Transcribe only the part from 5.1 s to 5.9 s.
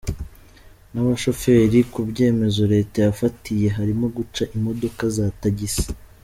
za tagisi